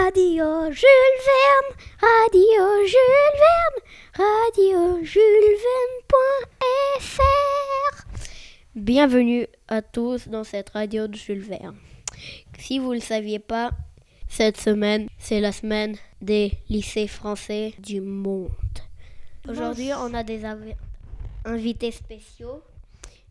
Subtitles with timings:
[0.00, 3.78] Radio Jules Verne, Radio Jules Verne,
[4.16, 5.56] Radio Jules
[6.64, 7.20] Verne.fr.
[8.74, 11.76] Bienvenue à tous dans cette radio de Jules Verne.
[12.58, 13.72] Si vous ne le saviez pas,
[14.28, 18.48] cette semaine, c'est la semaine des lycées français du monde.
[19.46, 20.74] Aujourd'hui, on a des invi-
[21.44, 22.62] invités spéciaux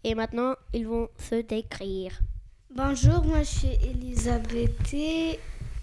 [0.03, 2.19] et maintenant, ils vont se décrire.
[2.69, 4.93] Bonjour, moi je suis Elisabeth.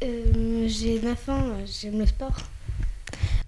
[0.03, 2.37] Euh, j'ai 9 ans, j'aime le sport.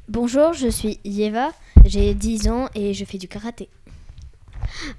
[0.08, 1.52] Bonjour, je suis Yeva,
[1.84, 3.68] j'ai 10 ans et je fais du karaté.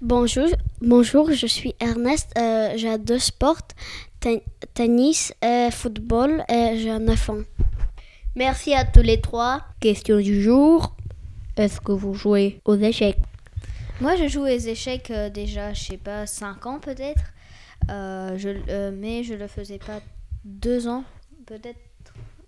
[0.02, 0.48] Bonjour,
[0.82, 2.32] bonjour, je suis Ernest.
[2.38, 3.62] Euh, j'ai deux sports,
[4.20, 4.40] ten-
[4.74, 7.42] tennis et football et j'ai 9 ans.
[8.36, 9.62] Merci à tous les trois.
[9.82, 10.96] Question du jour.
[11.58, 13.18] Est-ce que vous jouez aux échecs?
[14.00, 17.24] Moi, je joue aux échecs euh, déjà, je sais pas, 5 ans peut-être.
[17.90, 20.00] Euh, je, euh, mais je le faisais pas
[20.46, 21.04] 2 ans,
[21.52, 21.80] peut-être.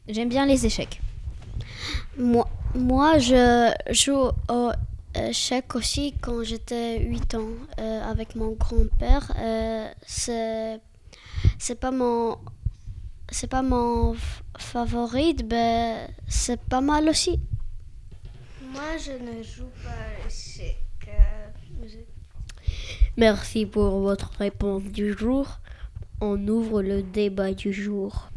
[0.08, 1.02] J'aime bien les échecs.
[2.18, 4.72] Moi, moi je joue au
[5.16, 9.26] échec aussi quand j'étais 8 ans euh, avec mon grand-père.
[9.38, 10.80] Euh, c'est
[11.60, 12.38] c'est pas mon
[13.30, 17.40] c'est pas mon f- favori, mais c'est pas mal aussi.
[18.74, 20.78] Moi je ne joue pas à l'échec.
[21.08, 21.92] Euh,
[23.18, 25.46] Merci pour votre réponse du jour.
[26.26, 28.30] On ouvre le débat du jour.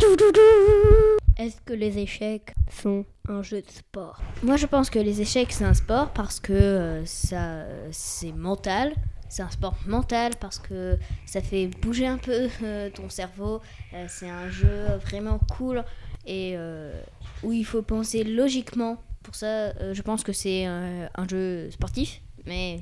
[1.39, 4.21] Est-ce que les échecs sont un jeu de sport?
[4.43, 8.93] Moi, je pense que les échecs, c'est un sport parce que euh, ça, c'est mental.
[9.29, 13.61] C'est un sport mental parce que ça fait bouger un peu euh, ton cerveau.
[13.95, 15.85] Euh, c'est un jeu vraiment cool
[16.27, 17.01] et euh,
[17.45, 19.01] où il faut penser logiquement.
[19.23, 22.21] Pour ça, euh, je pense que c'est un jeu sportif.
[22.47, 22.81] Mais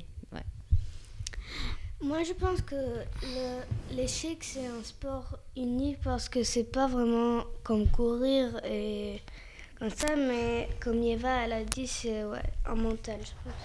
[2.01, 3.63] Moi je pense que le-
[3.95, 9.21] l'échec c'est un sport unique parce que c'est pas vraiment comme courir et
[9.79, 13.63] comme ça, mais comme Eva elle a dit, c'est ouais, un mental, je pense.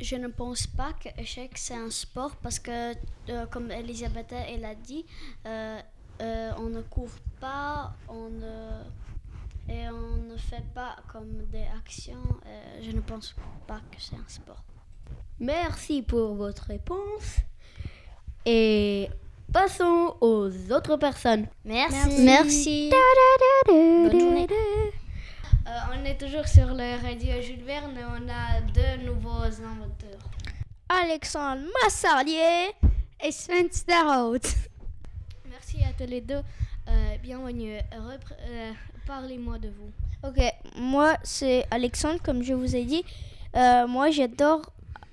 [0.00, 2.94] Je ne pense pas que l'échec c'est un sport parce que,
[3.28, 5.04] euh, comme Elisabeth elle a dit,
[5.46, 5.80] euh,
[6.20, 8.82] euh, on ne court pas, on ne,
[9.68, 12.26] et on ne fait pas comme des actions.
[12.46, 13.34] euh, je ne pense
[13.66, 14.62] pas que c'est un sport.
[15.40, 17.38] Merci pour votre réponse.
[18.44, 19.08] Et
[19.52, 21.46] passons aux autres personnes.
[21.64, 22.22] Merci.
[22.22, 22.90] Merci.
[23.66, 24.46] Bonne journée.
[24.50, 30.20] Euh, on est toujours sur le radio Jules Verne et on a deux nouveaux inventeurs.
[30.88, 32.70] Alexandre Massardier
[33.22, 34.40] et Sven Starhout.
[35.48, 36.42] Merci à tous les deux.
[36.88, 37.76] Euh, bienvenue.
[37.76, 38.72] Euh,
[39.06, 39.92] Parlez-moi de vous.
[40.28, 40.40] Ok,
[40.76, 43.04] moi c'est Alexandre, comme je vous ai dit.
[43.56, 44.62] Euh, moi j'adore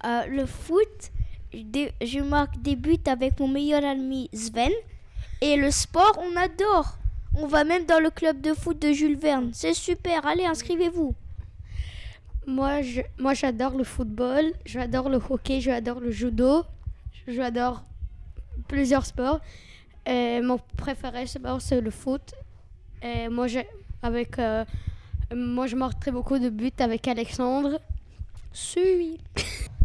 [0.06, 1.12] euh, le foot.
[1.54, 4.72] Je, marque des buts avec mon meilleur ami Sven.
[5.42, 6.98] Et le sport, on adore.
[7.36, 9.52] On va même dans le club de foot de Jules Verne.
[9.54, 11.16] C'est super, allez, inscrivez-vous.
[12.46, 16.64] Moi, je, moi, j'adore le football, j'adore le hockey, j'adore le judo,
[17.28, 17.84] j'adore
[18.68, 19.40] plusieurs sports.
[20.06, 22.34] Et mon préféré sport, c'est le foot.
[23.02, 23.68] Et moi, j'ai,
[24.02, 24.66] avec, euh,
[25.34, 27.80] moi, je marque très beaucoup de buts avec Alexandre.
[28.52, 29.20] Suis.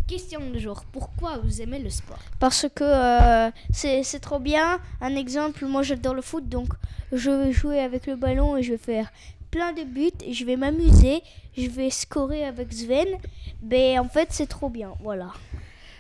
[0.07, 0.85] Question du jour.
[0.93, 2.19] Pourquoi vous aimez le sport?
[2.39, 4.79] Parce que euh, c'est c'est trop bien.
[5.01, 6.69] Un exemple, moi j'adore le foot, donc
[7.11, 9.11] je vais jouer avec le ballon et je vais faire
[9.51, 10.11] plein de buts.
[10.23, 11.23] Et je vais m'amuser,
[11.57, 13.09] je vais scorer avec Sven.
[13.63, 15.33] Mais en fait, c'est trop bien, voilà.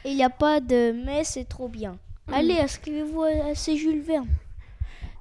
[0.04, 1.96] Et Il n'y a pas de mais, c'est trop bien.
[2.30, 4.28] Allez, inscrivez-vous à, ces Jules Verne.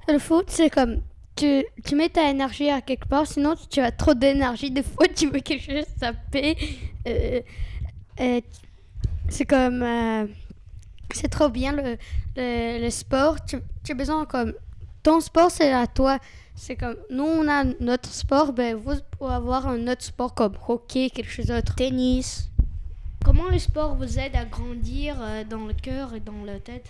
[0.09, 1.01] Le foot, c'est comme
[1.37, 4.71] tu, tu mets ta énergie à quelque part, sinon tu as trop d'énergie.
[4.71, 6.57] Des fois, tu veux quelque chose taper.
[7.07, 7.41] Euh,
[8.19, 8.43] et
[9.33, 9.81] c'est comme.
[9.83, 10.25] euh,
[11.13, 11.97] c'est trop bien le,
[12.37, 13.43] le, le sport.
[13.45, 14.53] Tu, tu as besoin comme.
[15.03, 16.17] Ton sport, c'est à toi.
[16.55, 16.95] C'est comme.
[17.09, 21.29] Nous, on a notre sport, ben vous pouvez avoir un autre sport comme hockey, quelque
[21.31, 21.75] chose d'autre.
[21.75, 22.49] Tennis.
[23.25, 26.85] Comment le sport vous aide à grandir euh, dans le cœur et dans la tête?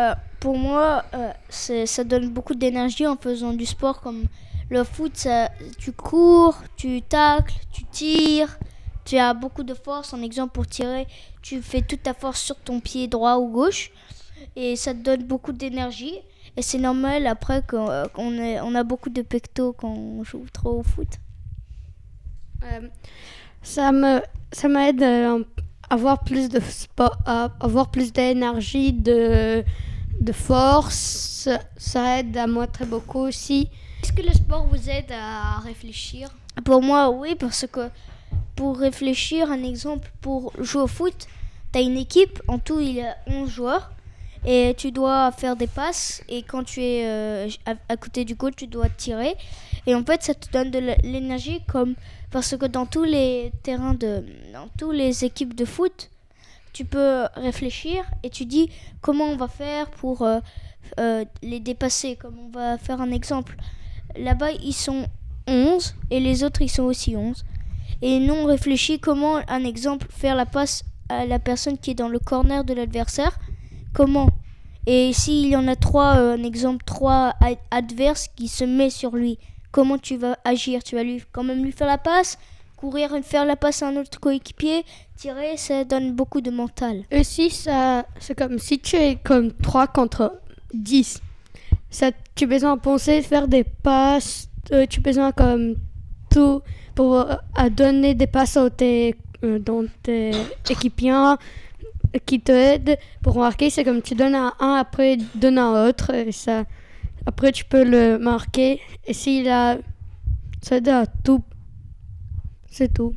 [0.00, 1.04] Euh, pour moi,
[1.48, 4.24] ça donne beaucoup d'énergie en faisant du sport comme
[4.70, 5.12] le foot.
[5.16, 8.58] ça- tu cours, tu tacles, tu tires,
[9.08, 10.12] tu as beaucoup de force.
[10.12, 11.06] En exemple, pour tirer,
[11.40, 13.90] tu fais toute ta force sur ton pied droit ou gauche
[14.54, 16.18] et ça te donne beaucoup d'énergie.
[16.56, 20.80] Et c'est normal après qu'on euh, on a beaucoup de pectos quand on joue trop
[20.80, 21.08] au foot.
[22.64, 22.88] Euh,
[23.62, 24.20] ça me
[24.52, 25.44] ça m'aide euh,
[25.88, 29.64] à avoir plus de sport, à avoir plus d'énergie, de
[30.20, 31.48] de force.
[31.76, 33.70] Ça aide à moi très beaucoup aussi.
[34.02, 36.28] Est-ce que le sport vous aide à réfléchir?
[36.64, 37.88] Pour moi, oui, parce que
[38.58, 41.28] pour réfléchir, un exemple, pour jouer au foot,
[41.72, 43.92] tu as une équipe, en tout il y a 11 joueurs,
[44.44, 47.48] et tu dois faire des passes et quand tu es euh,
[47.88, 49.36] à, côté du goal, tu dois tirer
[49.86, 51.94] et en fait ça te donne de l'énergie comme
[52.32, 56.10] parce que dans tous les terrains de dans tous les équipes de foot,
[56.72, 58.70] tu peux réfléchir et tu dis
[59.00, 60.40] comment on va faire pour euh,
[60.98, 63.56] euh, les dépasser comme on va faire un exemple.
[64.16, 65.06] Là-bas, ils sont
[65.46, 67.44] 11 et les autres ils sont aussi 11.
[68.02, 71.94] Et nous on réfléchit comment un exemple faire la passe à la personne qui est
[71.94, 73.38] dans le corner de l'adversaire.
[73.92, 74.28] Comment?
[74.86, 77.34] Et s'il y en a trois, euh, un exemple, trois
[77.70, 79.38] adverses qui se met sur lui,
[79.70, 80.82] comment tu vas agir?
[80.82, 82.38] Tu vas lui quand même lui faire la passe,
[82.76, 84.84] courir faire la passe à un autre coéquipier,
[85.16, 87.02] tirer, ça donne beaucoup de mental.
[87.10, 90.40] Et si ça, c'est comme si tu es comme 3 contre
[90.72, 91.20] 10,
[91.90, 95.74] ça, tu as besoin de penser, faire des passes, euh, tu as besoin comme
[96.30, 96.62] tout
[96.98, 99.14] pour euh, à donner des passes à tes,
[99.44, 100.32] euh, dans tes
[100.68, 101.36] équipiers
[102.26, 103.70] qui t'aident pour marquer.
[103.70, 106.64] C'est comme tu donnes à un, après donnes à un autre, et ça,
[107.24, 108.80] après tu peux le marquer.
[109.06, 109.78] Et s'il a,
[110.60, 111.44] ça aide à tout.
[112.68, 113.14] C'est tout.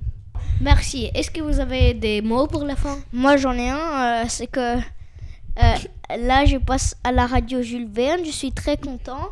[0.62, 1.10] Merci.
[1.16, 3.00] Est-ce que vous avez des mots pour la fin?
[3.12, 5.76] Moi j'en ai un, euh, c'est que euh,
[6.20, 9.30] là je passe à la radio Jules Verne, je suis très content.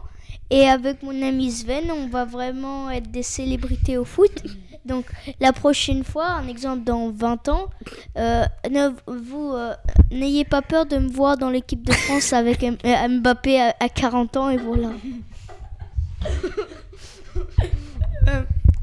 [0.52, 4.32] Et avec mon ami Sven, on va vraiment être des célébrités au foot.
[4.86, 5.06] Donc
[5.40, 7.68] la prochaine fois, un exemple dans 20 ans,
[8.18, 9.74] euh, ne, vous euh,
[10.12, 13.76] n'ayez pas peur de me voir dans l'équipe de France avec M- euh, Mbappé à,
[13.80, 14.90] à 40 ans et voilà.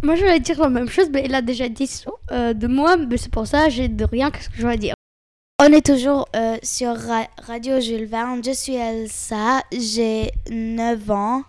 [0.03, 2.67] Moi, je vais dire la même chose, mais il a déjà dit ça, euh, de
[2.69, 4.95] moi, mais c'est pour ça j'ai de rien qu'est-ce que je vais dire.
[5.61, 8.43] On est toujours euh, sur Ra- Radio Jules Verne.
[8.45, 11.43] Je suis Elsa, j'ai 9 ans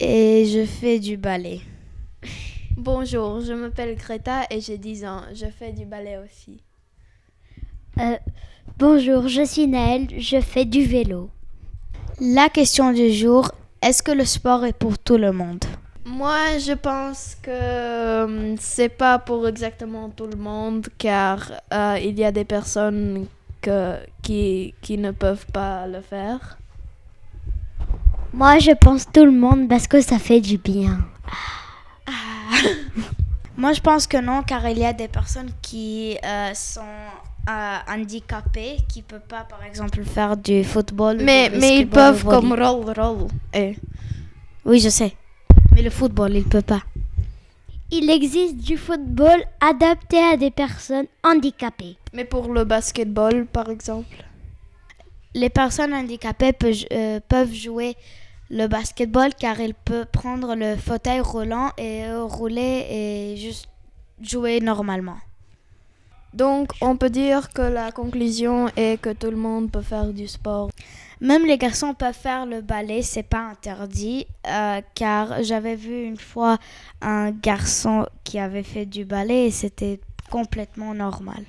[0.00, 1.60] et je fais du ballet.
[2.76, 5.22] Bonjour, je m'appelle Greta et j'ai 10 ans.
[5.34, 6.60] Je fais du ballet aussi.
[7.98, 8.16] Euh,
[8.78, 11.30] Bonjour, je suis Naël, je fais du vélo.
[12.20, 13.50] La question du jour,
[13.80, 15.64] est-ce que le sport est pour tout le monde?
[16.04, 22.18] Moi, je pense que euh, c'est pas pour exactement tout le monde car euh, il
[22.18, 23.26] y a des personnes
[23.62, 26.58] que, qui, qui ne peuvent pas le faire.
[28.36, 30.98] Moi, je pense tout le monde parce que ça fait du bien.
[33.56, 36.82] Moi, je pense que non, car il y a des personnes qui euh, sont
[37.48, 41.16] euh, handicapées, qui ne peuvent pas, par exemple, faire du football.
[41.22, 43.28] Mais, du mais ils peuvent ou comme roll, roll.
[43.54, 43.76] Et
[44.66, 45.16] Oui, je sais.
[45.72, 46.82] Mais le football, il ne peut pas.
[47.90, 51.96] Il existe du football adapté à des personnes handicapées.
[52.12, 54.22] Mais pour le basketball, par exemple.
[55.34, 57.94] Les personnes handicapées peut- euh, peuvent jouer
[58.50, 63.68] le basketball car ils peuvent prendre le fauteuil roulant et rouler et juste
[64.20, 65.16] jouer normalement.
[66.34, 70.28] Donc, on peut dire que la conclusion est que tout le monde peut faire du
[70.28, 70.70] sport.
[71.22, 76.18] Même les garçons peuvent faire le ballet, c'est pas interdit, euh, car j'avais vu une
[76.18, 76.58] fois
[77.00, 79.98] un garçon qui avait fait du ballet et c'était
[80.30, 81.42] complètement normal.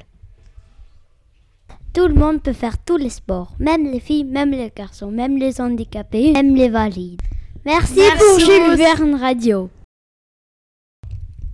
[1.98, 5.36] Tout le monde peut faire tous les sports, même les filles, même les garçons, même
[5.36, 7.20] les handicapés, même les valides.
[7.66, 9.72] Merci, pour Jules Verne Radio.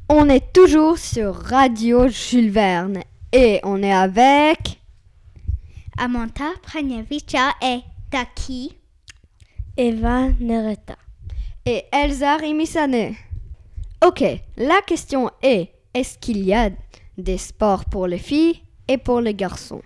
[0.10, 4.82] On est toujours sur Radio Jules Verne et on est avec
[5.98, 7.80] Amanta Pranyavicha et
[8.12, 8.76] Taki.
[9.78, 10.98] Eva Nereta.
[11.66, 13.16] et Elsa Rimisane.
[14.06, 14.26] Ok,
[14.58, 16.70] la question est est-ce qu'il y a
[17.18, 18.60] des sports pour les filles
[18.90, 19.82] et pour les garçons?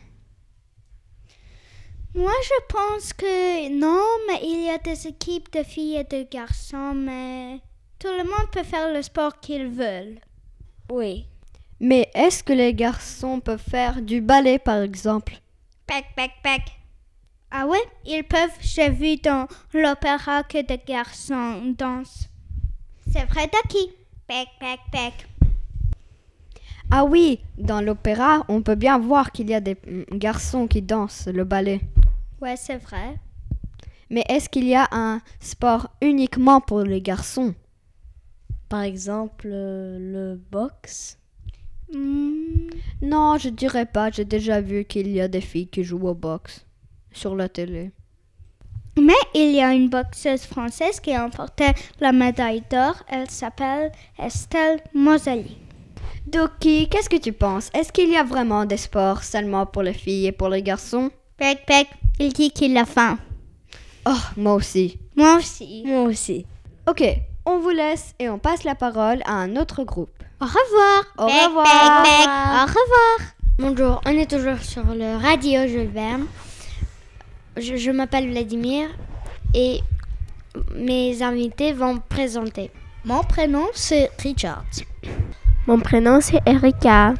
[2.18, 6.28] Moi, je pense que non, mais il y a des équipes de filles et de
[6.28, 7.60] garçons, mais
[8.00, 10.20] tout le monde peut faire le sport qu'ils veulent.
[10.92, 11.28] Oui.
[11.80, 15.40] Mais est-ce que les garçons peuvent faire du ballet par exemple?
[15.86, 16.62] Pac, pac, pac.
[17.52, 18.58] Ah ouais, ils peuvent.
[18.62, 22.30] J'ai vu dans l'opéra que des garçons dansent.
[23.12, 23.92] C'est vrai, Taki.
[24.28, 25.28] Pac, pac, pac.
[26.90, 29.78] Ah oui, dans l'opéra, on peut bien voir qu'il y a des
[30.14, 31.80] garçons qui dansent le ballet.
[32.42, 33.18] Ouais, c'est vrai.
[34.10, 37.54] Mais est-ce qu'il y a un sport uniquement pour les garçons?
[38.70, 41.18] Par exemple, euh, le boxe?
[41.94, 42.68] Hmm,
[43.02, 44.12] Non, je dirais pas.
[44.12, 46.66] J'ai déjà vu qu'il y a des filles qui jouent au boxe
[47.12, 47.92] sur la télé.
[49.00, 51.66] Mais il y a une boxeuse française qui a emporté
[52.00, 52.96] la médaille d'or.
[53.08, 55.58] Elle s'appelle Estelle Mosali.
[56.26, 57.70] Doki, qu'est-ce que tu penses?
[57.74, 61.10] Est-ce qu'il y a vraiment des sports seulement pour les filles et pour les garçons?
[61.38, 61.88] Pac, pac.
[62.20, 63.20] Il dit qu'il a faim.
[64.08, 65.00] Oh, moi aussi.
[65.16, 65.84] Moi aussi.
[65.86, 66.46] Moi aussi.
[66.88, 67.04] Ok,
[67.46, 70.10] on vous laisse et on passe la parole à un autre groupe.
[70.42, 71.04] Au revoir.
[71.18, 72.06] Au revoir.
[72.06, 73.20] Au revoir.
[73.60, 76.26] Bonjour, on est toujours sur le radio Jules Verne.
[77.56, 78.90] je, je m'appelle Vladimir
[79.54, 79.82] et
[80.76, 82.72] mes invités vont me présenter.
[83.06, 84.64] Mon prénom, c'est Richard.
[85.68, 87.14] Mon prénom c'est Erika.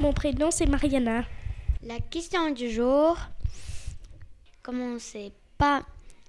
[0.00, 1.24] Mon prénom c'est Mariana.
[1.82, 3.16] La question du jour
[4.68, 5.80] comment on s'est pas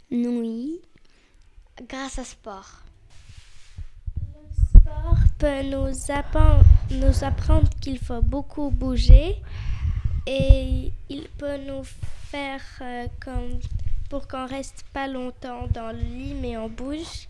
[0.10, 0.79] nouilles
[1.89, 2.84] grâce à sport
[4.15, 9.36] Le sport peut nous apprendre, nous apprendre qu'il faut beaucoup bouger
[10.25, 13.60] et il peut nous faire euh, comme
[14.10, 17.27] pour qu'on reste pas longtemps dans le lit mais on bouge.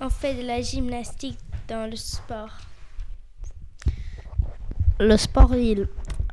[0.00, 2.58] On fait de la gymnastique dans le sport.
[5.00, 5.88] Le sport, il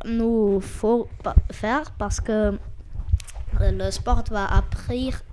[0.06, 1.10] nous faut
[1.52, 2.60] faire parce que
[3.62, 5.24] le sport va apprendre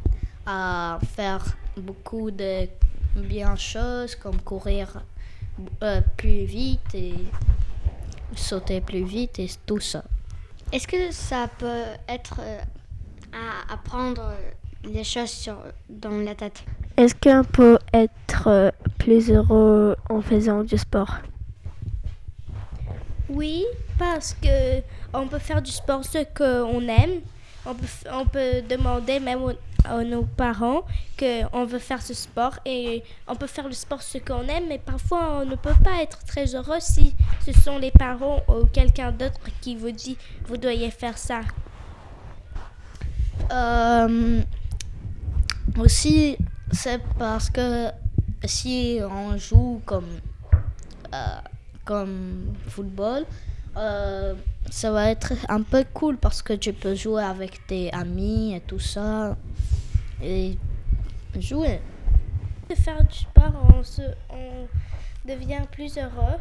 [0.47, 1.45] à faire
[1.77, 2.69] beaucoup de
[3.17, 5.03] bien choses comme courir
[5.83, 7.15] euh, plus vite et
[8.35, 10.05] sauter plus vite et tout ça.
[10.73, 12.61] Est-ce que ça peut être euh,
[13.33, 14.35] à apprendre
[14.85, 15.57] les choses sur,
[15.89, 16.63] dans la tête?
[16.97, 21.17] Est-ce qu'on peut être euh, plus heureux en faisant du sport?
[23.29, 23.65] Oui,
[23.99, 24.81] parce que
[25.13, 27.21] on peut faire du sport ce qu'on aime.
[27.67, 29.41] On peut, demander même
[29.85, 30.83] à nos parents
[31.19, 34.79] qu'on veut faire ce sport et on peut faire le sport ce qu'on aime, mais
[34.79, 39.13] parfois on ne peut pas être très heureux si ce sont les parents ou quelqu'un
[39.13, 41.41] d'autre qui vous dit vous devez faire ça.
[43.51, 44.43] Euh,
[45.79, 46.37] aussi,
[46.73, 47.89] c'est parce que
[48.45, 50.21] si on joue comme,
[51.15, 51.39] euh,
[51.85, 53.25] comme football,
[53.79, 54.35] euh,
[54.71, 58.61] ça va être un peu cool parce que tu peux jouer avec tes amis et
[58.61, 59.37] tout ça.
[60.23, 60.59] Et
[61.39, 61.81] jouer.
[62.75, 64.67] Faire du sport, on, se, on
[65.27, 66.39] devient plus heureux.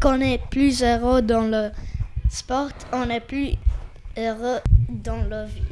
[0.00, 1.70] Quand on est plus heureux dans le
[2.28, 3.54] sport, on est plus
[4.16, 5.62] heureux dans la vie.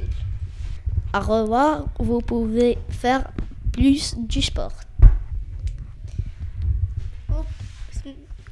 [1.15, 3.29] Au revoir, vous pouvez faire
[3.73, 4.73] plus du sport.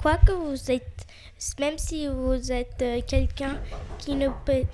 [0.04, 1.06] Quoi que vous êtes,
[1.58, 3.56] même si vous êtes euh, quelqu'un
[3.96, 4.64] qui ne peut,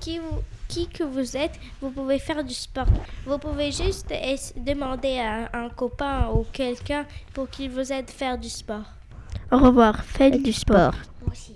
[0.00, 2.86] qui, vous- qui que vous êtes, vous pouvez faire du sport.
[3.26, 4.08] Vous pouvez juste
[4.56, 7.04] demander à un copain ou quelqu'un
[7.34, 8.86] pour qu'il vous aide à faire du sport.
[9.50, 10.94] Au revoir, faites du sport.
[11.20, 11.54] Moi aussi.